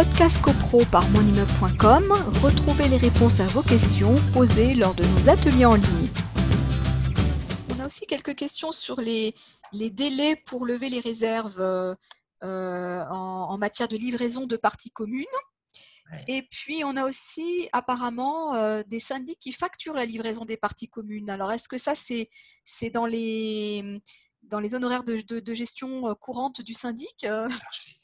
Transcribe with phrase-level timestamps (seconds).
[0.00, 2.10] Podcast CoPro par monimmeuble.com,
[2.42, 6.08] retrouvez les réponses à vos questions posées lors de nos ateliers en ligne.
[7.68, 9.34] On a aussi quelques questions sur les,
[9.74, 11.94] les délais pour lever les réserves euh,
[12.42, 15.26] euh, en, matière de livraison de parties communes.
[16.28, 20.88] Et puis, on a aussi apparemment euh, des syndics qui facturent la livraison des parties
[20.88, 21.28] communes.
[21.28, 24.00] Alors, est-ce que ça, c'est dans les,
[24.50, 27.26] dans les honoraires de, de, gestion courante du syndic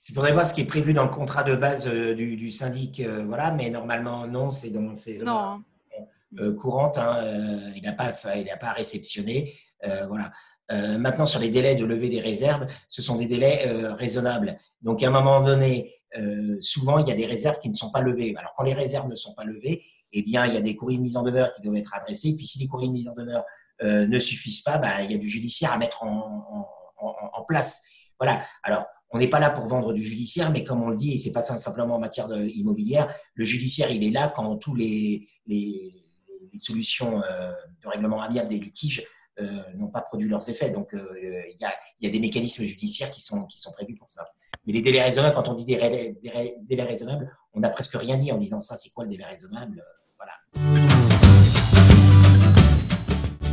[0.09, 3.03] Il faudrait voir ce qui est prévu dans le contrat de base du, du syndic,
[3.27, 5.61] voilà, mais normalement, non, c'est dans ces honoraires
[6.59, 6.99] courantes.
[6.99, 7.19] Hein,
[7.75, 9.55] il n'a pas, pas réceptionné.
[9.83, 10.33] voilà.
[10.73, 14.59] Euh, maintenant, sur les délais de levée des réserves, ce sont des délais euh, raisonnables.
[14.83, 17.91] Donc, à un moment donné, euh, souvent, il y a des réserves qui ne sont
[17.91, 18.35] pas levées.
[18.37, 20.99] Alors, quand les réserves ne sont pas levées, eh bien, il y a des courriers
[20.99, 22.35] de mise en demeure qui doivent être adressés.
[22.37, 23.45] Puis, si les courriers de mise en demeure
[23.83, 26.25] ne suffisent pas, bah, il y a du judiciaire à mettre en,
[27.49, 27.83] place.
[28.19, 28.43] Voilà.
[28.65, 31.19] Alors, on n'est pas là pour vendre du judiciaire, mais comme on le dit, et
[31.19, 35.29] c'est pas simplement en matière de, immobilière, le judiciaire, il est là quand tous les,
[35.47, 35.93] les,
[36.59, 39.07] solutions de règlement amiable des litiges
[39.39, 40.71] euh, n'ont pas produit leurs effets.
[40.71, 43.95] Donc, euh, il y a, y, a, des mécanismes judiciaires qui sont, qui sont prévus
[43.95, 44.27] pour ça.
[44.67, 46.17] Mais les délais raisonnables, quand on dit délais,
[46.63, 48.79] délais, raisonnables, on n'a presque rien dit en disant ça.
[48.79, 49.85] C'est quoi le délai raisonnable
[50.17, 51.36] Voilà.